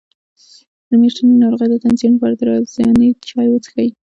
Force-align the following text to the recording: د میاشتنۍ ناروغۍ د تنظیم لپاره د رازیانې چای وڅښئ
د 0.89 0.91
میاشتنۍ 1.01 1.35
ناروغۍ 1.43 1.67
د 1.71 1.75
تنظیم 1.85 2.11
لپاره 2.15 2.33
د 2.35 2.41
رازیانې 2.49 3.09
چای 3.29 3.47
وڅښئ 3.49 3.89